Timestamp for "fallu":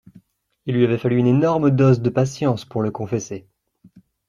0.97-1.17